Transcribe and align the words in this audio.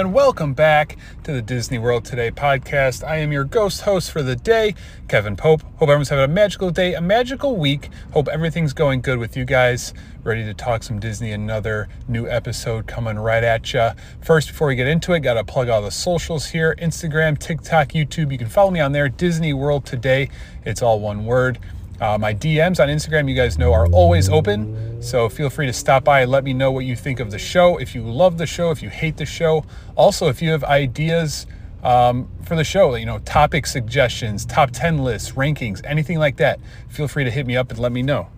and 0.00 0.12
welcome 0.12 0.52
back 0.52 0.94
to 1.24 1.32
the 1.32 1.40
Disney 1.40 1.78
World 1.78 2.04
Today 2.04 2.30
podcast. 2.30 3.02
I 3.02 3.16
am 3.16 3.32
your 3.32 3.44
ghost 3.44 3.80
host 3.80 4.10
for 4.10 4.22
the 4.22 4.36
day, 4.36 4.74
Kevin 5.08 5.36
Pope. 5.36 5.62
Hope 5.62 5.88
everyone's 5.88 6.10
having 6.10 6.26
a 6.26 6.28
magical 6.28 6.70
day, 6.70 6.92
a 6.92 7.00
magical 7.00 7.56
week. 7.56 7.88
Hope 8.12 8.28
everything's 8.28 8.74
going 8.74 9.00
good 9.00 9.18
with 9.18 9.38
you 9.38 9.46
guys. 9.46 9.94
Ready 10.22 10.44
to 10.44 10.52
talk 10.52 10.82
some 10.82 11.00
Disney. 11.00 11.32
Another 11.32 11.88
new 12.08 12.28
episode 12.28 12.86
coming 12.86 13.18
right 13.18 13.42
at 13.42 13.72
you. 13.72 13.92
First, 14.20 14.48
before 14.48 14.68
we 14.68 14.76
get 14.76 14.86
into 14.86 15.14
it, 15.14 15.20
got 15.20 15.34
to 15.34 15.44
plug 15.44 15.70
all 15.70 15.80
the 15.80 15.90
socials 15.90 16.48
here 16.48 16.76
Instagram, 16.78 17.38
TikTok, 17.38 17.88
YouTube. 17.88 18.30
You 18.30 18.36
can 18.36 18.48
follow 18.48 18.70
me 18.70 18.80
on 18.80 18.92
there, 18.92 19.08
Disney 19.08 19.54
World 19.54 19.86
Today. 19.86 20.28
It's 20.66 20.82
all 20.82 21.00
one 21.00 21.24
word. 21.24 21.58
Uh, 22.00 22.18
my 22.18 22.34
DMs 22.34 22.80
on 22.80 22.88
Instagram, 22.88 23.28
you 23.28 23.34
guys 23.34 23.58
know, 23.58 23.72
are 23.72 23.86
always 23.88 24.28
open. 24.28 25.02
So 25.02 25.28
feel 25.28 25.50
free 25.50 25.66
to 25.66 25.72
stop 25.72 26.04
by 26.04 26.22
and 26.22 26.30
let 26.30 26.44
me 26.44 26.52
know 26.52 26.70
what 26.70 26.84
you 26.84 26.96
think 26.96 27.20
of 27.20 27.30
the 27.30 27.38
show. 27.38 27.78
If 27.78 27.94
you 27.94 28.02
love 28.02 28.38
the 28.38 28.46
show, 28.46 28.70
if 28.70 28.82
you 28.82 28.90
hate 28.90 29.16
the 29.16 29.26
show. 29.26 29.64
Also, 29.94 30.28
if 30.28 30.42
you 30.42 30.50
have 30.50 30.64
ideas 30.64 31.46
um, 31.82 32.28
for 32.42 32.56
the 32.56 32.64
show, 32.64 32.94
you 32.94 33.06
know, 33.06 33.18
topic 33.20 33.66
suggestions, 33.66 34.44
top 34.44 34.70
10 34.72 34.98
lists, 34.98 35.32
rankings, 35.32 35.80
anything 35.84 36.18
like 36.18 36.36
that, 36.36 36.58
feel 36.88 37.08
free 37.08 37.24
to 37.24 37.30
hit 37.30 37.46
me 37.46 37.56
up 37.56 37.70
and 37.70 37.78
let 37.78 37.92
me 37.92 38.02
know. 38.02 38.28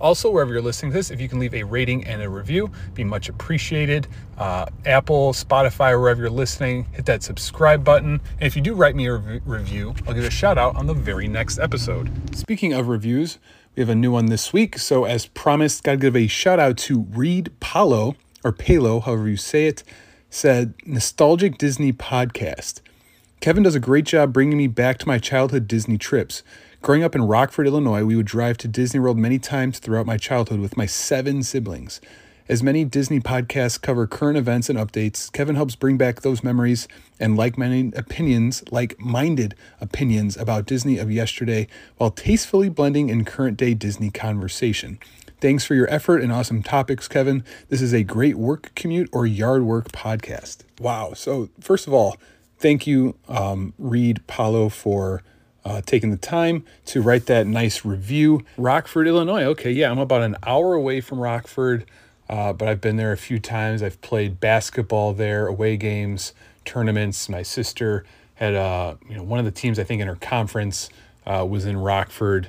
Also, 0.00 0.30
wherever 0.30 0.52
you're 0.52 0.62
listening 0.62 0.92
to 0.92 0.96
this, 0.96 1.10
if 1.10 1.20
you 1.20 1.28
can 1.28 1.38
leave 1.38 1.54
a 1.54 1.62
rating 1.62 2.04
and 2.06 2.22
a 2.22 2.28
review, 2.28 2.70
be 2.94 3.04
much 3.04 3.28
appreciated. 3.28 4.06
Uh, 4.38 4.66
Apple, 4.86 5.32
Spotify, 5.32 5.98
wherever 6.00 6.22
you're 6.22 6.30
listening, 6.30 6.84
hit 6.92 7.04
that 7.06 7.22
subscribe 7.22 7.84
button. 7.84 8.20
And 8.38 8.46
if 8.46 8.56
you 8.56 8.62
do 8.62 8.74
write 8.74 8.96
me 8.96 9.06
a 9.06 9.16
re- 9.16 9.40
review, 9.44 9.94
I'll 10.06 10.14
give 10.14 10.24
a 10.24 10.30
shout 10.30 10.56
out 10.56 10.76
on 10.76 10.86
the 10.86 10.94
very 10.94 11.28
next 11.28 11.58
episode. 11.58 12.10
Speaking 12.34 12.72
of 12.72 12.88
reviews, 12.88 13.38
we 13.76 13.80
have 13.80 13.90
a 13.90 13.94
new 13.94 14.12
one 14.12 14.26
this 14.26 14.52
week. 14.52 14.78
So, 14.78 15.04
as 15.04 15.26
promised, 15.26 15.84
got 15.84 15.92
to 15.92 15.96
give 15.98 16.16
a 16.16 16.26
shout 16.26 16.58
out 16.58 16.78
to 16.78 17.02
Reed 17.10 17.52
Palo, 17.60 18.16
or 18.42 18.52
Palo, 18.52 19.00
however 19.00 19.28
you 19.28 19.36
say 19.36 19.66
it, 19.66 19.84
said, 20.30 20.74
Nostalgic 20.86 21.58
Disney 21.58 21.92
Podcast. 21.92 22.80
Kevin 23.40 23.62
does 23.62 23.74
a 23.74 23.80
great 23.80 24.04
job 24.04 24.32
bringing 24.32 24.58
me 24.58 24.66
back 24.66 24.98
to 24.98 25.08
my 25.08 25.18
childhood 25.18 25.66
Disney 25.66 25.98
trips. 25.98 26.42
Growing 26.82 27.02
up 27.02 27.14
in 27.14 27.20
Rockford, 27.20 27.66
Illinois, 27.66 28.04
we 28.04 28.16
would 28.16 28.24
drive 28.24 28.56
to 28.56 28.66
Disney 28.66 29.00
World 29.00 29.18
many 29.18 29.38
times 29.38 29.78
throughout 29.78 30.06
my 30.06 30.16
childhood 30.16 30.60
with 30.60 30.78
my 30.78 30.86
seven 30.86 31.42
siblings. 31.42 32.00
As 32.48 32.62
many 32.62 32.86
Disney 32.86 33.20
podcasts 33.20 33.78
cover 33.78 34.06
current 34.06 34.38
events 34.38 34.70
and 34.70 34.78
updates, 34.78 35.30
Kevin 35.30 35.56
helps 35.56 35.76
bring 35.76 35.98
back 35.98 36.22
those 36.22 36.42
memories 36.42 36.88
and 37.20 37.36
like-minded 37.36 37.98
opinions, 37.98 38.64
like-minded 38.70 39.54
opinions 39.78 40.38
about 40.38 40.64
Disney 40.64 40.96
of 40.96 41.12
yesterday, 41.12 41.66
while 41.98 42.10
tastefully 42.10 42.70
blending 42.70 43.10
in 43.10 43.26
current-day 43.26 43.74
Disney 43.74 44.10
conversation. 44.10 44.98
Thanks 45.38 45.66
for 45.66 45.74
your 45.74 45.88
effort 45.90 46.22
and 46.22 46.32
awesome 46.32 46.62
topics, 46.62 47.08
Kevin. 47.08 47.44
This 47.68 47.82
is 47.82 47.92
a 47.92 48.04
great 48.04 48.36
work 48.36 48.74
commute 48.74 49.10
or 49.12 49.26
yard 49.26 49.64
work 49.64 49.92
podcast. 49.92 50.60
Wow. 50.80 51.12
So, 51.12 51.50
first 51.60 51.86
of 51.86 51.92
all, 51.92 52.16
thank 52.58 52.86
you, 52.86 53.16
um, 53.28 53.74
Reed 53.78 54.26
Paulo, 54.26 54.70
for 54.70 55.22
uh, 55.64 55.80
taking 55.84 56.10
the 56.10 56.16
time 56.16 56.64
to 56.86 57.02
write 57.02 57.26
that 57.26 57.46
nice 57.46 57.84
review. 57.84 58.44
Rockford, 58.56 59.06
Illinois. 59.06 59.44
Okay, 59.44 59.70
yeah, 59.70 59.90
I'm 59.90 59.98
about 59.98 60.22
an 60.22 60.36
hour 60.44 60.74
away 60.74 61.00
from 61.00 61.20
Rockford, 61.20 61.84
uh, 62.28 62.52
but 62.52 62.68
I've 62.68 62.80
been 62.80 62.96
there 62.96 63.12
a 63.12 63.16
few 63.18 63.38
times. 63.38 63.82
I've 63.82 64.00
played 64.00 64.40
basketball 64.40 65.12
there, 65.12 65.46
away 65.46 65.76
games, 65.76 66.32
tournaments. 66.64 67.28
My 67.28 67.42
sister 67.42 68.04
had, 68.34 68.54
uh, 68.54 68.94
you 69.08 69.16
know, 69.16 69.22
one 69.22 69.38
of 69.38 69.44
the 69.44 69.50
teams 69.50 69.78
I 69.78 69.84
think 69.84 70.00
in 70.00 70.08
her 70.08 70.16
conference 70.16 70.88
uh, 71.26 71.46
was 71.48 71.66
in 71.66 71.76
Rockford. 71.76 72.48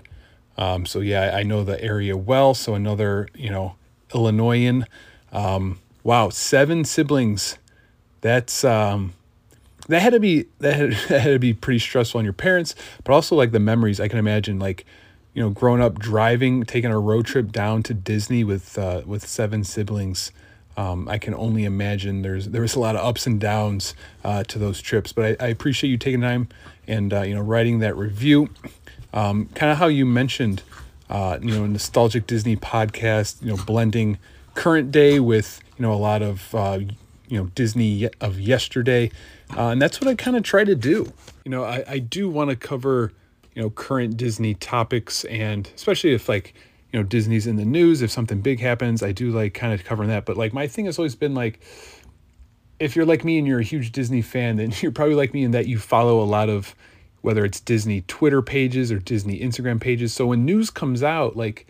Um, 0.57 0.85
so 0.85 0.99
yeah, 0.99 1.35
I 1.35 1.43
know 1.43 1.63
the 1.63 1.81
area 1.83 2.15
well. 2.15 2.53
So 2.53 2.75
another, 2.75 3.27
you 3.35 3.49
know, 3.49 3.75
Illinoisan. 4.13 4.85
Um, 5.31 5.79
wow, 6.03 6.29
seven 6.29 6.83
siblings. 6.85 7.57
That's 8.21 8.63
um, 8.63 9.13
that 9.91 10.01
had 10.01 10.13
to 10.13 10.19
be 10.19 10.45
that 10.59 10.75
had, 10.75 10.91
that 11.09 11.21
had 11.21 11.33
to 11.33 11.39
be 11.39 11.53
pretty 11.53 11.79
stressful 11.79 12.19
on 12.19 12.23
your 12.23 12.33
parents, 12.33 12.75
but 13.03 13.13
also 13.13 13.35
like 13.35 13.51
the 13.51 13.59
memories 13.59 13.99
I 13.99 14.07
can 14.07 14.19
imagine 14.19 14.59
like 14.59 14.85
you 15.33 15.41
know 15.41 15.49
growing 15.49 15.81
up 15.81 15.99
driving 15.99 16.63
taking 16.63 16.91
a 16.91 16.99
road 16.99 17.25
trip 17.25 17.51
down 17.51 17.83
to 17.83 17.93
Disney 17.93 18.43
with 18.43 18.77
uh, 18.77 19.01
with 19.05 19.27
seven 19.27 19.63
siblings. 19.63 20.31
Um, 20.77 21.09
I 21.09 21.17
can 21.17 21.35
only 21.35 21.65
imagine 21.65 22.21
there's 22.21 22.49
there 22.49 22.61
was 22.61 22.75
a 22.75 22.79
lot 22.79 22.95
of 22.95 23.05
ups 23.05 23.27
and 23.27 23.39
downs 23.39 23.93
uh, 24.23 24.43
to 24.45 24.57
those 24.57 24.81
trips, 24.81 25.11
but 25.11 25.41
I, 25.41 25.45
I, 25.45 25.49
appreciate 25.49 25.89
you 25.89 25.97
taking 25.97 26.21
time 26.21 26.47
and 26.87 27.13
uh, 27.13 27.21
you 27.23 27.35
know 27.35 27.41
writing 27.41 27.79
that 27.79 27.95
review. 27.97 28.49
Um, 29.13 29.47
kind 29.53 29.69
of 29.69 29.77
how 29.77 29.87
you 29.87 30.05
mentioned, 30.05 30.63
uh, 31.09 31.37
you 31.41 31.51
know, 31.51 31.67
nostalgic 31.67 32.25
Disney 32.25 32.55
podcast, 32.55 33.41
you 33.41 33.49
know, 33.49 33.61
blending 33.65 34.17
current 34.53 34.91
day 34.91 35.19
with 35.19 35.61
you 35.77 35.83
know 35.83 35.93
a 35.93 35.95
lot 35.95 36.21
of 36.21 36.55
uh, 36.55 36.79
you 37.27 37.37
know 37.37 37.45
Disney 37.55 38.09
of 38.19 38.39
yesterday. 38.39 39.11
Uh, 39.57 39.69
and 39.69 39.81
that's 39.81 39.99
what 39.99 40.09
I 40.09 40.15
kind 40.15 40.37
of 40.37 40.43
try 40.43 40.63
to 40.63 40.75
do. 40.75 41.11
You 41.45 41.51
know, 41.51 41.63
I, 41.63 41.83
I 41.87 41.99
do 41.99 42.29
want 42.29 42.49
to 42.49 42.55
cover, 42.55 43.11
you 43.53 43.61
know, 43.61 43.69
current 43.69 44.17
Disney 44.17 44.53
topics 44.53 45.25
and 45.25 45.69
especially 45.75 46.13
if 46.13 46.29
like, 46.29 46.53
you 46.91 46.99
know, 46.99 47.03
Disney's 47.03 47.47
in 47.47 47.55
the 47.55 47.65
news, 47.65 48.01
if 48.01 48.11
something 48.11 48.41
big 48.41 48.59
happens, 48.59 49.01
I 49.01 49.11
do 49.11 49.31
like 49.31 49.53
kind 49.53 49.73
of 49.73 49.83
covering 49.83 50.09
that. 50.09 50.25
But 50.25 50.37
like 50.37 50.53
my 50.53 50.67
thing 50.67 50.85
has 50.85 50.97
always 50.97 51.15
been 51.15 51.33
like, 51.33 51.59
if 52.79 52.95
you're 52.95 53.05
like 53.05 53.23
me 53.23 53.37
and 53.37 53.47
you're 53.47 53.59
a 53.59 53.63
huge 53.63 53.91
Disney 53.91 54.21
fan, 54.21 54.57
then 54.57 54.73
you're 54.81 54.91
probably 54.91 55.15
like 55.15 55.33
me 55.33 55.43
in 55.43 55.51
that 55.51 55.67
you 55.67 55.77
follow 55.77 56.21
a 56.21 56.25
lot 56.25 56.49
of 56.49 56.75
whether 57.21 57.45
it's 57.45 57.59
Disney 57.59 58.01
Twitter 58.01 58.41
pages 58.41 58.91
or 58.91 58.97
Disney 58.97 59.39
Instagram 59.39 59.79
pages. 59.79 60.13
So 60.13 60.27
when 60.27 60.43
news 60.43 60.69
comes 60.69 61.03
out, 61.03 61.37
like 61.37 61.67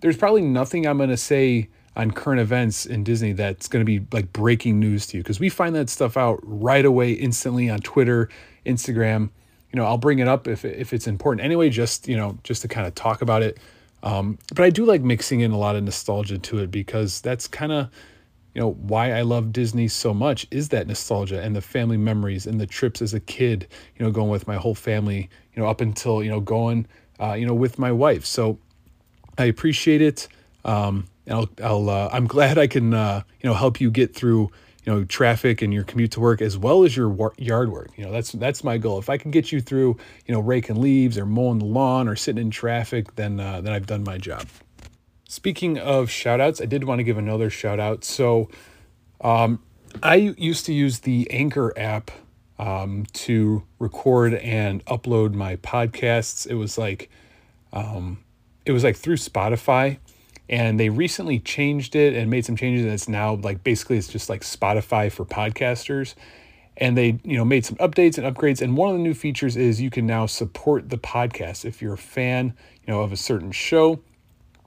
there's 0.00 0.16
probably 0.16 0.42
nothing 0.42 0.86
I'm 0.86 0.96
going 0.96 1.10
to 1.10 1.16
say 1.16 1.68
on 1.96 2.10
current 2.10 2.40
events 2.40 2.86
in 2.86 3.02
Disney 3.04 3.32
that's 3.32 3.68
going 3.68 3.84
to 3.84 3.84
be 3.84 4.06
like 4.12 4.32
breaking 4.32 4.78
news 4.78 5.06
to 5.08 5.16
you 5.16 5.22
because 5.22 5.40
we 5.40 5.48
find 5.48 5.74
that 5.74 5.90
stuff 5.90 6.16
out 6.16 6.38
right 6.42 6.84
away 6.84 7.12
instantly 7.12 7.68
on 7.68 7.80
Twitter, 7.80 8.28
Instagram. 8.64 9.30
You 9.72 9.76
know, 9.76 9.84
I'll 9.84 9.98
bring 9.98 10.18
it 10.18 10.28
up 10.28 10.48
if 10.48 10.64
if 10.64 10.92
it's 10.92 11.06
important 11.06 11.44
anyway, 11.44 11.68
just 11.68 12.08
you 12.08 12.16
know, 12.16 12.38
just 12.44 12.62
to 12.62 12.68
kind 12.68 12.86
of 12.86 12.94
talk 12.94 13.22
about 13.22 13.42
it. 13.42 13.58
Um, 14.02 14.38
but 14.54 14.64
I 14.64 14.70
do 14.70 14.84
like 14.84 15.02
mixing 15.02 15.40
in 15.40 15.50
a 15.50 15.58
lot 15.58 15.76
of 15.76 15.82
nostalgia 15.82 16.38
to 16.38 16.58
it 16.58 16.70
because 16.70 17.20
that's 17.20 17.46
kind 17.46 17.72
of 17.72 17.90
you 18.54 18.60
know 18.60 18.72
why 18.72 19.12
I 19.12 19.22
love 19.22 19.52
Disney 19.52 19.88
so 19.88 20.14
much 20.14 20.46
is 20.50 20.70
that 20.70 20.86
nostalgia 20.86 21.40
and 21.40 21.54
the 21.54 21.60
family 21.60 21.96
memories 21.96 22.46
and 22.46 22.60
the 22.60 22.66
trips 22.66 23.02
as 23.02 23.14
a 23.14 23.20
kid. 23.20 23.66
You 23.96 24.04
know, 24.04 24.12
going 24.12 24.30
with 24.30 24.46
my 24.46 24.56
whole 24.56 24.74
family. 24.74 25.28
You 25.54 25.62
know, 25.62 25.68
up 25.68 25.80
until 25.80 26.22
you 26.22 26.30
know 26.30 26.40
going 26.40 26.86
uh, 27.20 27.34
you 27.34 27.46
know 27.46 27.54
with 27.54 27.78
my 27.78 27.92
wife. 27.92 28.24
So 28.24 28.58
I 29.36 29.44
appreciate 29.44 30.00
it. 30.00 30.28
Um, 30.64 31.06
and 31.30 31.38
I'll, 31.38 31.48
I'll 31.64 31.88
uh, 31.90 32.10
I'm 32.12 32.26
glad 32.26 32.58
I 32.58 32.66
can 32.66 32.92
uh, 32.92 33.22
you 33.40 33.48
know 33.48 33.54
help 33.54 33.80
you 33.80 33.90
get 33.90 34.14
through 34.14 34.50
you 34.84 34.92
know 34.92 35.04
traffic 35.04 35.62
and 35.62 35.72
your 35.72 35.84
commute 35.84 36.10
to 36.12 36.20
work 36.20 36.42
as 36.42 36.58
well 36.58 36.84
as 36.84 36.96
your 36.96 37.08
war- 37.08 37.34
yard 37.38 37.70
work. 37.70 37.90
You 37.96 38.04
know 38.04 38.12
that's 38.12 38.32
that's 38.32 38.64
my 38.64 38.76
goal. 38.76 38.98
If 38.98 39.08
I 39.08 39.16
can 39.16 39.30
get 39.30 39.52
you 39.52 39.60
through 39.60 39.96
you 40.26 40.34
know 40.34 40.40
raking 40.40 40.80
leaves 40.80 41.16
or 41.16 41.24
mowing 41.24 41.60
the 41.60 41.64
lawn 41.64 42.08
or 42.08 42.16
sitting 42.16 42.42
in 42.42 42.50
traffic, 42.50 43.14
then 43.14 43.38
uh, 43.40 43.60
then 43.60 43.72
I've 43.72 43.86
done 43.86 44.04
my 44.04 44.18
job. 44.18 44.46
Speaking 45.28 45.78
of 45.78 46.10
shout 46.10 46.40
outs, 46.40 46.60
I 46.60 46.66
did 46.66 46.84
want 46.84 46.98
to 46.98 47.04
give 47.04 47.16
another 47.16 47.50
shout 47.50 47.78
out. 47.78 48.02
So 48.02 48.50
um, 49.20 49.60
I 50.02 50.16
used 50.16 50.66
to 50.66 50.72
use 50.72 51.00
the 51.00 51.30
Anchor 51.30 51.72
app 51.78 52.10
um, 52.58 53.06
to 53.12 53.62
record 53.78 54.34
and 54.34 54.84
upload 54.86 55.34
my 55.34 55.54
podcasts. 55.56 56.48
It 56.48 56.54
was 56.54 56.76
like 56.76 57.08
um, 57.72 58.24
it 58.66 58.72
was 58.72 58.82
like 58.82 58.96
through 58.96 59.16
Spotify, 59.16 59.98
and 60.50 60.80
they 60.80 60.88
recently 60.88 61.38
changed 61.38 61.94
it 61.94 62.14
and 62.14 62.28
made 62.28 62.44
some 62.44 62.56
changes. 62.56 62.84
And 62.84 62.92
it's 62.92 63.08
now 63.08 63.36
like 63.36 63.62
basically 63.62 63.96
it's 63.96 64.08
just 64.08 64.28
like 64.28 64.42
Spotify 64.42 65.10
for 65.10 65.24
podcasters. 65.24 66.14
And 66.76 66.98
they 66.98 67.20
you 67.24 67.36
know 67.36 67.44
made 67.44 67.64
some 67.64 67.76
updates 67.76 68.18
and 68.18 68.36
upgrades. 68.36 68.60
And 68.60 68.76
one 68.76 68.90
of 68.90 68.96
the 68.96 69.02
new 69.02 69.14
features 69.14 69.56
is 69.56 69.80
you 69.80 69.90
can 69.90 70.06
now 70.06 70.26
support 70.26 70.90
the 70.90 70.98
podcast 70.98 71.64
if 71.64 71.80
you're 71.80 71.94
a 71.94 71.98
fan 71.98 72.54
you 72.84 72.92
know 72.92 73.00
of 73.00 73.12
a 73.12 73.16
certain 73.16 73.52
show. 73.52 74.00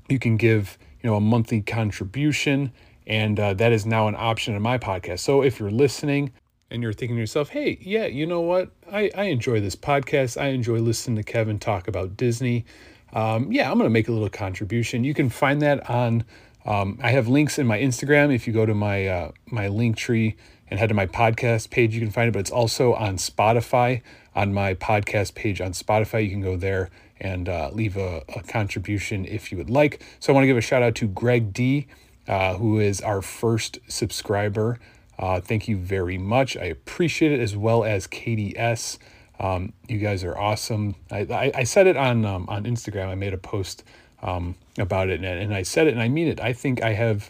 You 0.09 0.19
can 0.19 0.37
give 0.37 0.77
you 1.01 1.09
know 1.09 1.17
a 1.17 1.21
monthly 1.21 1.61
contribution 1.61 2.71
and 3.05 3.37
uh, 3.37 3.53
that 3.55 3.73
is 3.73 3.85
now 3.85 4.07
an 4.07 4.15
option 4.17 4.55
in 4.55 4.61
my 4.61 4.77
podcast. 4.77 5.19
So 5.19 5.41
if 5.41 5.59
you're 5.59 5.71
listening 5.71 6.31
and 6.69 6.81
you're 6.81 6.93
thinking 6.93 7.17
to 7.17 7.19
yourself, 7.19 7.49
hey, 7.49 7.77
yeah, 7.81 8.05
you 8.05 8.25
know 8.25 8.39
what? 8.39 8.71
I, 8.89 9.11
I 9.15 9.23
enjoy 9.23 9.59
this 9.59 9.75
podcast. 9.75 10.41
I 10.41 10.47
enjoy 10.47 10.79
listening 10.79 11.17
to 11.17 11.23
Kevin 11.23 11.59
talk 11.59 11.89
about 11.89 12.15
Disney. 12.15 12.65
Um, 13.13 13.51
yeah, 13.51 13.69
I'm 13.69 13.77
going 13.77 13.85
to 13.85 13.93
make 13.93 14.07
a 14.07 14.11
little 14.11 14.29
contribution. 14.29 15.03
You 15.03 15.13
can 15.13 15.29
find 15.29 15.61
that 15.61 15.89
on, 15.89 16.25
um, 16.65 16.99
I 17.01 17.11
have 17.11 17.27
links 17.27 17.59
in 17.59 17.67
my 17.67 17.79
Instagram. 17.79 18.33
If 18.33 18.47
you 18.47 18.53
go 18.53 18.65
to 18.65 18.73
my, 18.73 19.07
uh, 19.07 19.31
my 19.45 19.67
Linktree 19.67 20.35
and 20.69 20.79
head 20.79 20.89
to 20.89 20.95
my 20.95 21.05
podcast 21.05 21.69
page, 21.69 21.93
you 21.93 22.01
can 22.01 22.11
find 22.11 22.27
it, 22.27 22.31
but 22.31 22.39
it's 22.39 22.51
also 22.51 22.93
on 22.93 23.17
Spotify 23.17 24.01
on 24.35 24.53
my 24.53 24.73
podcast 24.73 25.35
page 25.35 25.61
on 25.61 25.73
Spotify. 25.73 26.23
You 26.23 26.31
can 26.31 26.41
go 26.41 26.57
there 26.57 26.89
and 27.19 27.47
uh, 27.47 27.69
leave 27.71 27.95
a, 27.95 28.23
a 28.35 28.41
contribution 28.41 29.25
if 29.25 29.51
you 29.51 29.57
would 29.57 29.69
like. 29.69 30.03
So 30.19 30.33
I 30.33 30.35
want 30.35 30.43
to 30.43 30.47
give 30.47 30.57
a 30.57 30.61
shout 30.61 30.81
out 30.81 30.95
to 30.95 31.07
Greg 31.07 31.53
D 31.53 31.87
uh, 32.27 32.55
who 32.55 32.79
is 32.79 33.01
our 33.01 33.21
first 33.21 33.79
subscriber. 33.87 34.79
Uh, 35.17 35.39
thank 35.39 35.67
you 35.67 35.77
very 35.77 36.17
much. 36.17 36.57
I 36.57 36.65
appreciate 36.65 37.31
it 37.31 37.39
as 37.39 37.55
well 37.55 37.83
as 37.83 38.07
KDS. 38.07 38.97
Um, 39.43 39.73
you 39.89 39.97
guys 39.97 40.23
are 40.23 40.37
awesome. 40.37 40.95
I, 41.11 41.19
I, 41.19 41.51
I 41.53 41.63
said 41.65 41.85
it 41.85 41.97
on 41.97 42.23
um, 42.23 42.45
on 42.47 42.63
Instagram. 42.63 43.09
I 43.09 43.15
made 43.15 43.33
a 43.33 43.37
post 43.37 43.83
um, 44.21 44.55
about 44.79 45.09
it, 45.09 45.21
and, 45.21 45.25
and 45.25 45.53
I 45.53 45.63
said 45.63 45.85
it, 45.87 45.91
and 45.91 46.01
I 46.01 46.07
mean 46.07 46.29
it. 46.29 46.39
I 46.39 46.53
think 46.53 46.81
I 46.81 46.93
have, 46.93 47.29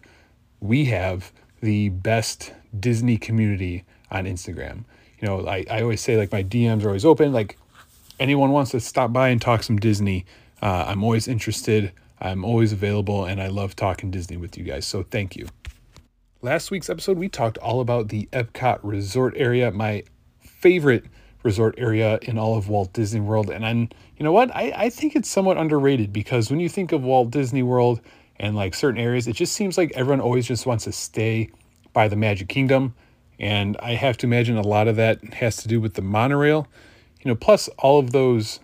we 0.59 0.86
have 0.86 1.32
the 1.61 1.89
best 1.89 2.53
Disney 2.80 3.18
community 3.18 3.84
on 4.11 4.26
Instagram. 4.26 4.86
You 5.20 5.28
know, 5.28 5.47
I, 5.47 5.66
I 5.72 5.82
always 5.82 6.01
say 6.01 6.16
like 6.16 6.32
my 6.32 6.43
DMs 6.43 6.84
are 6.84 6.89
always 6.89 7.03
open. 7.03 7.34
Like 7.34 7.57
anyone 8.20 8.51
wants 8.51 8.72
to 8.72 8.80
stop 8.80 9.11
by 9.11 9.30
and 9.30 9.41
talk 9.41 9.64
some 9.64 9.78
Disney, 9.78 10.26
uh, 10.61 10.86
I'm 10.88 11.03
always 11.03 11.28
interested. 11.28 11.93
I'm 12.22 12.45
always 12.45 12.72
available 12.72 13.26
and 13.26 13.41
I 13.41 13.47
love 13.47 13.76
talking 13.76 14.11
Disney 14.11 14.38
with 14.38 14.57
you 14.57 14.64
guys. 14.64 14.86
So 14.86 15.03
thank 15.03 15.36
you. 15.36 15.47
Last 16.41 16.72
week's 16.72 16.89
episode, 16.89 17.18
we 17.18 17.28
talked 17.28 17.57
all 17.57 17.82
about 17.82 18.09
the 18.09 18.30
Epcot 18.32 18.80
resort 18.84 19.34
area, 19.36 19.72
my 19.72 20.03
favorite 20.41 21.05
resort 21.43 21.75
area 21.77 22.19
in 22.21 22.37
all 22.37 22.57
of 22.57 22.69
Walt 22.69 22.93
Disney 22.93 23.19
World. 23.19 23.49
And 23.49 23.65
I'm, 23.65 23.89
you 24.17 24.23
know 24.23 24.31
what? 24.31 24.53
I, 24.55 24.73
I 24.75 24.89
think 24.89 25.15
it's 25.15 25.29
somewhat 25.29 25.57
underrated 25.57 26.11
because 26.11 26.49
when 26.49 26.59
you 26.59 26.69
think 26.69 26.91
of 26.91 27.03
Walt 27.03 27.31
Disney 27.31 27.63
World 27.63 28.01
and 28.37 28.55
like 28.55 28.73
certain 28.73 28.99
areas, 28.99 29.27
it 29.27 29.35
just 29.35 29.53
seems 29.53 29.77
like 29.77 29.91
everyone 29.93 30.21
always 30.21 30.47
just 30.47 30.65
wants 30.65 30.85
to 30.85 30.91
stay 30.91 31.49
by 31.91 32.07
the 32.07 32.15
Magic 32.15 32.49
Kingdom. 32.49 32.95
And 33.39 33.77
I 33.81 33.93
have 33.93 34.17
to 34.17 34.25
imagine 34.25 34.57
a 34.57 34.61
lot 34.61 34.87
of 34.87 34.95
that 34.95 35.23
has 35.35 35.57
to 35.57 35.67
do 35.67 35.81
with 35.81 35.95
the 35.95 36.01
monorail. 36.01 36.67
You 37.21 37.29
know, 37.29 37.35
plus 37.35 37.67
all 37.79 37.99
of 37.99 38.11
those, 38.11 38.59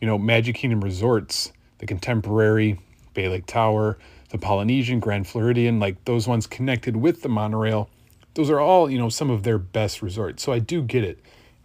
you 0.00 0.06
know, 0.06 0.18
Magic 0.18 0.56
Kingdom 0.56 0.82
resorts, 0.82 1.52
the 1.78 1.86
contemporary, 1.86 2.78
Bay 3.14 3.28
Lake 3.28 3.46
Tower, 3.46 3.98
the 4.30 4.38
Polynesian, 4.38 5.00
Grand 5.00 5.26
Floridian, 5.26 5.80
like 5.80 6.04
those 6.04 6.26
ones 6.28 6.46
connected 6.46 6.96
with 6.96 7.22
the 7.22 7.28
monorail. 7.28 7.90
Those 8.34 8.50
are 8.50 8.60
all, 8.60 8.90
you 8.90 8.98
know, 8.98 9.08
some 9.08 9.30
of 9.30 9.42
their 9.42 9.58
best 9.58 10.02
resorts. 10.02 10.42
So 10.42 10.52
I 10.52 10.60
do 10.60 10.82
get 10.82 11.02
it. 11.04 11.18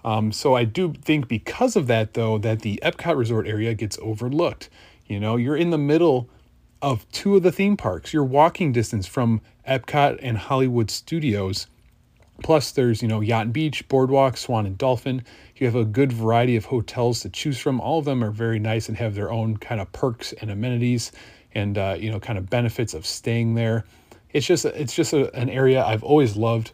Um, 0.06 0.32
so 0.32 0.56
I 0.56 0.66
do 0.66 0.94
think 0.94 1.28
because 1.28 1.76
of 1.76 1.88
that, 1.88 2.14
though, 2.14 2.38
that 2.38 2.62
the 2.62 2.80
Epcot 2.84 3.18
resort 3.18 3.48
area 3.48 3.74
gets 3.74 3.98
overlooked. 4.00 4.70
You 5.08 5.20
know, 5.20 5.36
you're 5.36 5.58
in 5.58 5.72
the 5.72 5.80
middle 5.80 6.30
of 6.80 7.10
two 7.12 7.36
of 7.36 7.42
the 7.42 7.52
theme 7.52 7.76
parks. 7.76 8.14
You're 8.14 8.24
walking 8.24 8.72
distance 8.72 9.08
from 9.08 9.42
Epcot 9.68 10.20
and 10.22 10.38
Hollywood 10.38 10.92
Studios. 10.92 11.66
Plus, 12.44 12.70
there's, 12.70 13.02
you 13.02 13.08
know, 13.08 13.20
Yacht 13.20 13.46
and 13.46 13.54
Beach, 13.54 13.88
Boardwalk, 13.88 14.38
Swan 14.38 14.68
and 14.68 14.78
Dolphin. 14.78 15.24
You 15.56 15.66
have 15.66 15.76
a 15.76 15.86
good 15.86 16.14
variety 16.14 16.56
of 16.56 16.66
hotels 16.66 17.22
to 17.22 17.30
choose 17.30 17.58
from. 17.58 17.82
All 17.82 17.98
of 17.98 18.06
them 18.06 18.24
are 18.24 18.30
very 18.30 18.60
nice 18.60 18.88
and 18.88 18.98
have 18.98 19.16
their 19.16 19.32
own 19.32 19.58
kind 19.58 19.82
of 19.82 19.92
perks 19.92 20.34
and 20.34 20.52
amenities 20.52 21.12
and 21.56 21.78
uh, 21.78 21.96
you 21.98 22.12
know 22.12 22.20
kind 22.20 22.38
of 22.38 22.48
benefits 22.50 22.94
of 22.94 23.08
staying 23.08 23.56
there. 23.56 23.86
It's 24.34 24.46
just 24.46 24.66
it's 24.66 24.94
just 24.94 25.14
a, 25.14 25.34
an 25.34 25.50
area 25.50 25.84
I've 25.84 26.04
always 26.04 26.36
loved. 26.36 26.74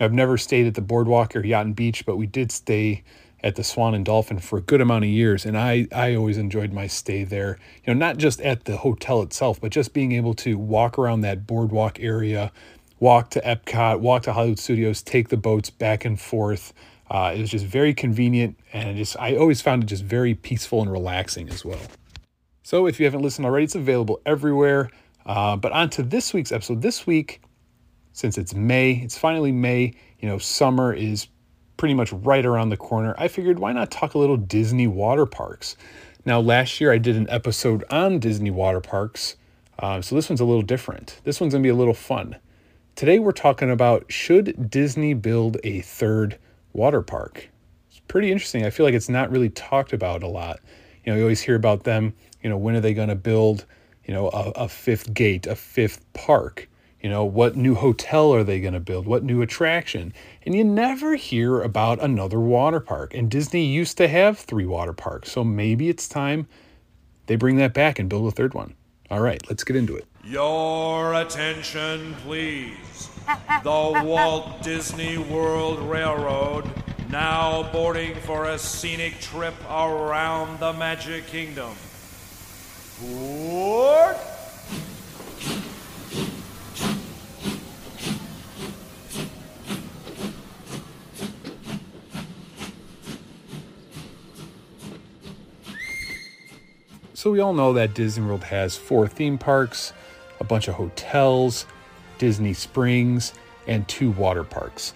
I've 0.00 0.12
never 0.12 0.38
stayed 0.38 0.66
at 0.66 0.74
the 0.74 0.80
Boardwalk 0.80 1.36
or 1.36 1.44
Yacht 1.44 1.66
and 1.66 1.76
Beach, 1.76 2.04
but 2.06 2.16
we 2.16 2.26
did 2.26 2.50
stay 2.50 3.04
at 3.42 3.56
the 3.56 3.64
Swan 3.64 3.94
and 3.94 4.04
Dolphin 4.04 4.38
for 4.38 4.58
a 4.58 4.62
good 4.62 4.80
amount 4.80 5.04
of 5.04 5.10
years, 5.10 5.46
and 5.46 5.56
I 5.56 5.86
I 5.94 6.14
always 6.14 6.38
enjoyed 6.38 6.72
my 6.72 6.86
stay 6.86 7.24
there. 7.24 7.58
You 7.84 7.94
know, 7.94 7.98
not 7.98 8.16
just 8.16 8.40
at 8.40 8.64
the 8.64 8.78
hotel 8.78 9.22
itself, 9.22 9.60
but 9.60 9.72
just 9.72 9.92
being 9.92 10.12
able 10.12 10.34
to 10.34 10.58
walk 10.58 10.98
around 10.98 11.22
that 11.22 11.46
boardwalk 11.46 12.00
area, 12.00 12.52
walk 12.98 13.30
to 13.30 13.40
Epcot, 13.40 14.00
walk 14.00 14.24
to 14.24 14.32
Hollywood 14.32 14.58
Studios, 14.58 15.02
take 15.02 15.28
the 15.28 15.36
boats 15.36 15.70
back 15.70 16.04
and 16.04 16.20
forth. 16.20 16.72
Uh, 17.10 17.32
it 17.34 17.40
was 17.40 17.50
just 17.50 17.64
very 17.64 17.94
convenient, 17.94 18.58
and 18.72 18.96
just 18.96 19.16
I 19.18 19.36
always 19.36 19.60
found 19.60 19.82
it 19.82 19.86
just 19.86 20.04
very 20.04 20.34
peaceful 20.34 20.82
and 20.82 20.92
relaxing 20.92 21.48
as 21.48 21.64
well. 21.64 21.80
So 22.62 22.86
if 22.86 23.00
you 23.00 23.06
haven't 23.06 23.22
listened 23.22 23.46
already, 23.46 23.64
it's 23.64 23.74
available 23.74 24.20
everywhere. 24.26 24.90
Uh, 25.26 25.56
but 25.56 25.72
on 25.72 25.90
to 25.90 26.02
this 26.02 26.32
week's 26.32 26.52
episode. 26.52 26.82
This 26.82 27.06
week, 27.06 27.40
since 28.12 28.38
it's 28.38 28.54
May, 28.54 28.92
it's 28.92 29.16
finally 29.18 29.52
May, 29.52 29.94
you 30.18 30.28
know, 30.28 30.38
summer 30.38 30.92
is 30.92 31.28
pretty 31.76 31.94
much 31.94 32.12
right 32.12 32.44
around 32.44 32.68
the 32.68 32.76
corner. 32.76 33.14
I 33.18 33.28
figured 33.28 33.58
why 33.58 33.72
not 33.72 33.90
talk 33.90 34.14
a 34.14 34.18
little 34.18 34.36
Disney 34.36 34.86
water 34.86 35.26
parks? 35.26 35.76
Now, 36.24 36.40
last 36.40 36.80
year 36.80 36.92
I 36.92 36.98
did 36.98 37.16
an 37.16 37.28
episode 37.30 37.84
on 37.90 38.18
Disney 38.18 38.50
water 38.50 38.80
parks. 38.80 39.36
Uh, 39.78 40.02
so 40.02 40.14
this 40.14 40.28
one's 40.28 40.40
a 40.40 40.44
little 40.44 40.62
different. 40.62 41.20
This 41.24 41.40
one's 41.40 41.54
to 41.54 41.60
be 41.60 41.70
a 41.70 41.74
little 41.74 41.94
fun. 41.94 42.36
Today 42.96 43.18
we're 43.18 43.32
talking 43.32 43.70
about 43.70 44.12
should 44.12 44.70
Disney 44.70 45.14
build 45.14 45.56
a 45.64 45.80
third 45.80 46.38
water 46.72 47.00
park? 47.00 47.48
It's 47.90 48.00
pretty 48.00 48.30
interesting. 48.30 48.66
I 48.66 48.70
feel 48.70 48.84
like 48.84 48.94
it's 48.94 49.08
not 49.08 49.30
really 49.30 49.48
talked 49.48 49.92
about 49.94 50.22
a 50.22 50.28
lot. 50.28 50.60
You 51.04 51.12
know, 51.12 51.16
you 51.16 51.22
always 51.22 51.40
hear 51.40 51.54
about 51.54 51.84
them 51.84 52.12
you 52.42 52.48
know, 52.48 52.56
when 52.56 52.74
are 52.74 52.80
they 52.80 52.94
to 53.08 53.14
build, 53.14 53.66
you 54.04 54.14
know, 54.14 54.28
a, 54.30 54.50
a 54.50 54.68
fifth 54.68 55.12
gate, 55.12 55.46
a 55.46 55.54
fifth 55.54 56.04
park? 56.12 56.68
You 57.00 57.08
know, 57.08 57.24
what 57.24 57.56
new 57.56 57.74
hotel 57.74 58.34
are 58.34 58.44
they 58.44 58.60
going 58.60 58.74
to 58.74 58.80
build? 58.80 59.06
What 59.06 59.24
new 59.24 59.40
attraction? 59.40 60.12
And 60.44 60.54
you 60.54 60.64
never 60.64 61.16
hear 61.16 61.62
about 61.62 62.02
another 62.02 62.38
water 62.38 62.80
park. 62.80 63.14
And 63.14 63.30
Disney 63.30 63.64
used 63.64 63.96
to 63.98 64.08
have 64.08 64.38
three 64.38 64.66
water 64.66 64.92
parks. 64.92 65.32
So 65.32 65.42
maybe 65.42 65.88
it's 65.88 66.08
time 66.08 66.46
they 67.26 67.36
bring 67.36 67.56
that 67.56 67.72
back 67.72 67.98
and 67.98 68.08
build 68.08 68.26
a 68.26 68.34
third 68.34 68.54
one. 68.54 68.74
All 69.10 69.20
right, 69.20 69.40
let's 69.48 69.64
get 69.64 69.76
into 69.76 69.96
it. 69.96 70.06
Your 70.24 71.14
attention, 71.14 72.14
please. 72.22 73.08
The 73.64 74.02
Walt 74.04 74.62
Disney 74.62 75.16
World 75.16 75.80
Railroad 75.80 76.70
now 77.10 77.70
boarding 77.72 78.14
for 78.14 78.46
a 78.46 78.58
scenic 78.58 79.18
trip 79.20 79.54
around 79.68 80.60
the 80.60 80.72
Magic 80.72 81.26
Kingdom. 81.26 81.74
Board. 83.00 84.16
So 97.20 97.30
we 97.30 97.40
all 97.40 97.52
know 97.52 97.74
that 97.74 97.92
Disney 97.92 98.24
World 98.24 98.44
has 98.44 98.78
four 98.78 99.06
theme 99.06 99.36
parks, 99.36 99.92
a 100.40 100.44
bunch 100.44 100.68
of 100.68 100.74
hotels, 100.76 101.66
Disney 102.16 102.54
Springs, 102.54 103.34
and 103.66 103.86
two 103.86 104.12
water 104.12 104.42
parks. 104.42 104.94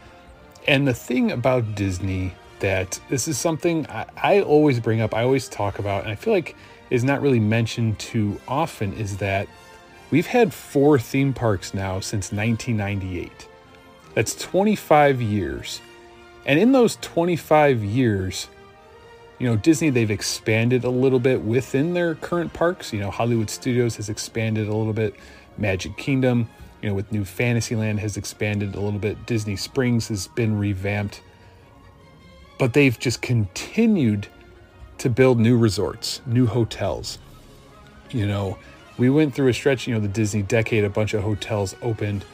And 0.67 0.89
the 0.89 0.95
thing 0.95 1.33
about 1.33 1.75
Disney 1.75 2.33
that 2.61 2.99
this 3.11 3.29
is 3.29 3.37
something 3.37 3.87
I, 3.91 4.07
I 4.17 4.41
always 4.41 4.81
bring 4.81 5.03
up, 5.03 5.15
I 5.15 5.23
always 5.23 5.51
talk 5.51 5.79
about, 5.79 6.05
and 6.05 6.13
I 6.13 6.15
feel 6.15 6.33
like 6.33 6.57
is 6.89 7.05
not 7.05 7.21
really 7.21 7.41
mentioned 7.41 7.99
too 7.99 8.41
often 8.49 8.95
is 8.95 9.19
that 9.19 9.47
we've 10.11 10.27
had 10.27 10.55
four 10.55 10.99
theme 10.99 11.35
parks 11.35 11.75
now 11.75 12.01
since 12.01 12.33
1998. 12.33 13.49
That's 14.15 14.35
25 14.37 15.21
years. 15.21 15.83
And 16.47 16.59
in 16.59 16.73
those 16.73 16.97
25 17.03 17.85
years, 17.85 18.49
you 19.45 19.51
know, 19.51 19.57
Disney, 19.57 19.91
they've 19.91 20.11
expanded 20.11 20.85
a 20.85 20.89
little 20.89 21.19
bit 21.19 21.43
within 21.43 21.93
their 21.93 22.15
current 22.15 22.55
parks. 22.55 22.95
You 22.95 23.01
know, 23.01 23.11
Hollywood 23.11 23.51
Studios 23.51 23.97
has 23.97 24.09
expanded 24.09 24.69
a 24.69 24.75
little 24.75 24.95
bit. 24.95 25.15
Magic 25.59 25.99
Kingdom, 25.99 26.49
you 26.81 26.89
know, 26.89 26.95
with 26.95 27.13
new 27.13 27.27
Fantasyland 27.27 28.01
has 28.01 28.17
expanded 28.17 28.75
a 28.75 28.81
little 28.81 28.99
bit. 28.99 29.27
Disney 29.27 29.57
Springs 29.57 30.09
has 30.09 30.29
been 30.29 30.59
revamped. 30.59 31.21
But 32.59 32.73
they've 32.73 32.99
just 32.99 33.21
continued 33.21 34.29
to 34.97 35.11
build 35.11 35.39
new 35.39 35.59
resorts, 35.59 36.23
new 36.25 36.47
hotels. 36.47 37.19
You 38.13 38.27
know, 38.27 38.57
we 38.97 39.11
went 39.11 39.35
through 39.35 39.49
a 39.49 39.53
stretch, 39.53 39.87
you 39.87 39.93
know, 39.93 40.01
the 40.01 40.09
Disney 40.09 40.41
decade, 40.41 40.85
a 40.85 40.89
bunch 40.89 41.13
of 41.13 41.23
hotels 41.23 41.77
opened. 41.83 42.25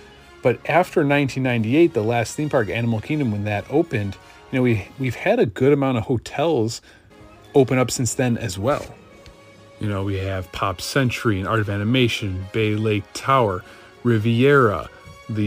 But 0.43 0.61
after 0.65 1.01
1998, 1.01 1.93
the 1.93 2.05
last 2.05 2.37
theme 2.37 2.51
park, 2.51 2.69
Animal 2.69 3.01
Kingdom, 3.01 3.33
when 3.33 3.43
that 3.47 3.65
opened, 3.69 4.17
you 4.53 4.59
know, 4.59 4.63
we 4.63 4.87
we've 4.97 5.17
had 5.17 5.41
a 5.41 5.47
good 5.47 5.73
amount 5.73 5.99
of 5.99 6.05
hotels 6.05 6.81
open 7.55 7.79
up 7.79 7.91
since 7.91 8.15
then 8.15 8.39
as 8.39 8.59
well. 8.59 8.85
You 9.81 9.89
know, 9.89 10.05
we 10.05 10.19
have 10.19 10.51
Pop 10.53 10.81
Century 10.81 11.39
and 11.39 11.49
Art 11.49 11.61
of 11.61 11.71
Animation, 11.71 12.47
Bay 12.53 12.75
Lake 12.75 13.05
Tower, 13.15 13.65
Riviera, 14.03 14.89
the 15.29 15.45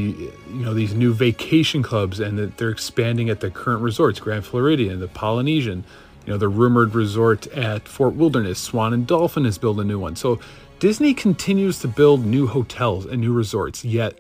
you 0.50 0.66
know 0.66 0.74
these 0.74 0.94
new 0.94 1.14
vacation 1.14 1.84
clubs, 1.84 2.20
and 2.20 2.38
that 2.40 2.58
they're 2.58 2.70
expanding 2.70 3.30
at 3.30 3.42
the 3.42 3.52
current 3.52 3.82
resorts, 3.82 4.20
Grand 4.20 4.46
Floridian, 4.46 5.00
the 5.00 5.08
Polynesian, 5.08 5.84
you 6.26 6.34
know, 6.34 6.38
the 6.38 6.48
rumored 6.48 6.96
resort 6.96 7.48
at 7.48 7.88
Fort 7.88 8.16
Wilderness, 8.16 8.60
Swan 8.60 8.94
and 8.94 9.06
Dolphin 9.06 9.46
has 9.46 9.58
built 9.58 9.80
a 9.80 9.84
new 9.84 10.00
one. 10.00 10.16
So 10.16 10.40
Disney 10.80 11.14
continues 11.14 11.80
to 11.80 11.88
build 11.88 12.26
new 12.26 12.48
hotels 12.48 13.06
and 13.06 13.22
new 13.22 13.34
resorts, 13.34 13.84
yet 13.84 14.18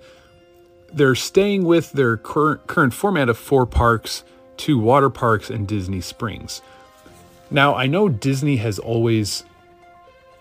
they're 0.91 1.15
staying 1.15 1.63
with 1.63 1.91
their 1.93 2.17
current 2.17 2.67
current 2.67 2.93
format 2.93 3.29
of 3.29 3.37
four 3.37 3.65
parks, 3.65 4.23
two 4.57 4.77
water 4.77 5.09
parks, 5.09 5.49
and 5.49 5.67
Disney 5.67 6.01
Springs. 6.01 6.61
Now, 7.53 7.75
I 7.75 7.85
know 7.85 8.09
Disney 8.09 8.57
has 8.57 8.79
always 8.79 9.45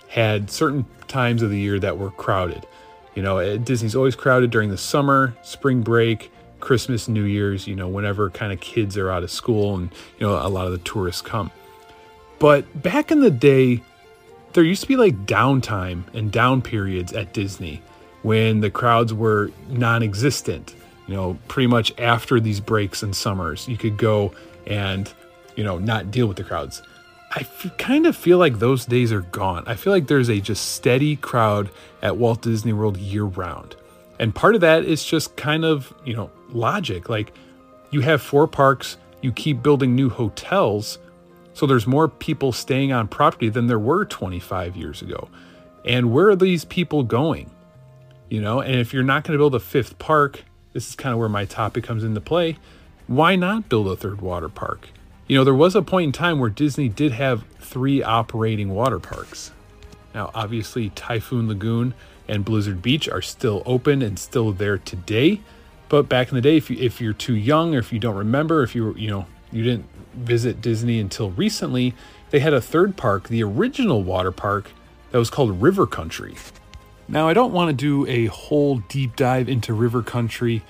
had 0.09 0.51
certain 0.51 0.87
times 1.09 1.43
of 1.43 1.51
the 1.51 1.59
year 1.59 1.79
that 1.79 1.99
were 1.99 2.11
crowded. 2.11 2.67
You 3.15 3.23
know, 3.23 3.37
eh, 3.37 3.59
Disney's 3.59 3.95
always 3.95 4.17
crowded 4.17 4.51
during 4.51 4.71
the 4.71 4.79
summer, 4.79 5.37
spring 5.43 5.83
break, 5.83 6.33
Christmas, 6.61 7.09
New 7.09 7.25
Year's, 7.25 7.67
you 7.67 7.77
know, 7.77 7.87
whenever 7.87 8.31
kind 8.31 8.51
of 8.51 8.61
kids 8.61 8.97
are 8.97 9.11
out 9.11 9.23
of 9.23 9.31
school 9.31 9.75
and, 9.75 9.93
you 10.19 10.27
know, 10.27 10.35
a 10.35 10.49
lot 10.49 10.65
of 10.65 10.73
the 10.73 10.79
tourists 10.79 11.21
come. 11.21 11.51
But 12.39 12.83
back 12.83 13.11
in 13.11 13.21
the 13.21 13.31
day, 13.31 13.83
there 14.55 14.65
used 14.65 14.81
to 14.81 14.89
be 14.89 14.97
like 14.97 15.27
downtime 15.27 16.05
and 16.15 16.33
down 16.33 16.63
periods 16.63 17.13
at 17.13 17.35
Disney 17.35 17.83
when 18.23 18.61
the 18.61 18.71
crowds 18.71 19.13
were 19.13 19.51
non 19.69 20.03
existent. 20.03 20.75
You 21.07 21.15
know, 21.15 21.39
pretty 21.49 21.67
much 21.67 21.93
after 21.99 22.41
these 22.41 22.61
breaks 22.61 23.03
and 23.03 23.15
summers, 23.15 23.69
you 23.69 23.77
could 23.77 23.99
go 23.99 24.33
and, 24.67 25.13
you 25.57 25.65
know, 25.65 25.79
not 25.79 26.11
deal 26.11 26.27
with 26.27 26.39
the 26.39 26.45
crowds. 26.45 26.81
I 27.35 27.41
f- 27.41 27.77
kind 27.79 28.07
of 28.07 28.15
feel 28.15 28.37
like 28.37 28.59
those 28.59 28.85
days 28.85 29.11
are 29.11 29.23
gone. 29.23 29.65
I 29.67 29.75
feel 29.75 29.93
like 29.93 30.07
there's 30.07 30.29
a 30.29 30.39
just 30.39 30.73
steady 30.73 31.17
crowd 31.17 31.71
at 32.03 32.19
Walt 32.19 32.43
Disney 32.43 32.75
World 32.75 32.99
year 32.99 33.25
round. 33.25 33.75
And 34.19 34.35
part 34.35 34.55
of 34.55 34.61
that 34.61 34.85
is 34.85 35.03
just 35.03 35.35
kind 35.37 35.65
of, 35.65 35.95
you 36.05 36.15
know, 36.15 36.31
logic. 36.51 37.09
Like 37.09 37.33
you 37.91 38.01
have 38.01 38.21
four 38.21 38.47
parks, 38.47 38.99
you 39.23 39.33
keep 39.33 39.63
building 39.63 39.95
new 39.95 40.11
hotels, 40.11 40.99
so 41.55 41.67
there's 41.67 41.87
more 41.87 42.09
people 42.09 42.53
staying 42.53 42.93
on 42.93 43.09
property 43.09 43.49
than 43.49 43.67
there 43.67 43.79
were 43.79 44.05
25 44.05 44.77
years 44.77 45.01
ago. 45.03 45.29
And 45.85 46.13
where 46.13 46.29
are 46.29 46.37
these 46.37 46.65
people 46.65 47.03
going? 47.03 47.51
You 48.29 48.41
know, 48.41 48.61
and 48.61 48.77
if 48.77 48.93
you're 48.93 49.03
not 49.03 49.25
going 49.25 49.37
to 49.37 49.39
build 49.39 49.55
a 49.55 49.61
fifth 49.61 49.99
park, 49.99 50.45
this 50.73 50.89
is 50.89 50.95
kind 50.97 51.13
of 51.13 51.19
where 51.19 51.29
my 51.29 51.45
topic 51.45 51.85
comes 51.85 52.05
into 52.05 52.21
play. 52.21 52.59
Why 53.07 53.37
not 53.37 53.69
build 53.69 53.89
a 53.89 53.97
third 53.97 54.21
water 54.21 54.49
park? 54.49 54.89
You 55.33 55.39
know, 55.39 55.45
there 55.45 55.55
was 55.55 55.75
a 55.75 55.81
point 55.81 56.09
in 56.09 56.13
time 56.13 56.41
where 56.41 56.51
Disney 56.51 56.91
did 56.91 57.13
have 57.13 57.47
three 57.59 58.03
operating 58.03 58.69
water 58.75 58.99
parks. 58.99 59.51
Now, 60.15 60.31
obviously, 60.35 60.91
Typhoon 60.91 61.49
Lagoon 61.49 61.95
and 62.29 62.45
Blizzard 62.45 62.83
Beach 62.83 63.09
are 63.09 63.23
still 63.23 63.63
open 63.65 64.03
and 64.03 64.19
still 64.19 64.53
there 64.53 64.77
today. 64.77 65.41
But 65.89 66.07
back 66.07 66.29
in 66.29 66.35
the 66.35 66.43
day, 66.43 66.59
if, 66.59 66.69
you, 66.69 66.77
if 66.79 67.01
you're 67.01 67.15
too 67.15 67.35
young 67.35 67.75
or 67.75 67.79
if 67.79 67.95
you 67.95 67.99
don't 67.99 68.15
remember, 68.15 68.63
if 68.63 68.75
you 68.75 68.95
you 68.95 69.09
know 69.09 69.25
you 69.51 69.65
didn't 69.65 69.87
visit 70.13 70.61
Disney 70.61 71.01
until 71.01 71.31
recently, 71.31 71.95
they 72.29 72.41
had 72.41 72.53
a 72.53 72.61
third 72.61 72.99
park, 72.99 73.29
the 73.29 73.43
original 73.43 74.03
water 74.03 74.33
park 74.33 74.73
that 75.13 75.19
was 75.19 75.31
called 75.31 75.63
River 75.63 75.87
Country. 75.87 76.35
Now, 77.09 77.27
I 77.27 77.33
don't 77.33 77.55
want 77.55 77.71
to 77.71 77.75
do 77.75 78.07
a 78.07 78.27
whole 78.27 78.81
deep 78.81 79.17
dive 79.17 79.49
into 79.49 79.73
River 79.73 80.03
Country. 80.03 80.63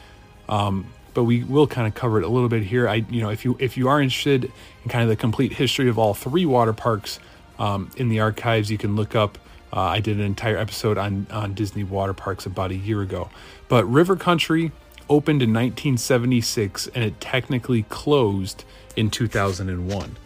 Um, 0.49 0.87
but 1.15 1.25
we 1.25 1.45
will 1.45 1.67
kind 1.67 1.87
of 1.87 1.95
cover 1.95 2.19
it 2.19 2.25
a 2.25 2.29
little 2.29 2.49
bit 2.49 2.63
here. 2.63 2.89
I, 2.89 3.05
you 3.11 3.21
know, 3.21 3.31
if 3.31 3.45
you 3.45 3.57
if 3.59 3.77
you 3.77 3.89
are 3.89 4.01
interested 4.01 4.45
in 4.45 4.91
kind 4.91 5.03
of 5.03 5.09
the 5.09 5.17
complete 5.17 5.53
history 5.55 5.89
of 5.89 5.99
all 5.99 6.15
three 6.15 6.47
water 6.47 6.73
parks 6.73 7.19
um, 7.59 7.91
in 7.97 8.09
the 8.09 8.21
archives, 8.21 8.71
you 8.71 8.79
can 8.79 8.97
look 8.97 9.15
up. 9.15 9.39
Uh, 9.73 9.81
I 9.81 10.01
did 10.01 10.19
an 10.19 10.25
entire 10.25 10.57
episode 10.57 10.99
on 10.99 11.27
on 11.31 11.55
Disney 11.55 11.85
water 11.85 12.15
parks 12.15 12.47
about 12.47 12.71
a 12.71 12.77
year 12.77 13.03
ago. 13.03 13.31
But 13.69 13.85
River 13.85 14.17
Country 14.17 14.73
opened 15.09 15.43
in 15.43 15.51
1976 15.51 16.89
and 16.95 17.05
it 17.05 17.21
technically 17.21 17.83
closed 17.85 18.65
in 18.97 19.11
2001. 19.11 20.17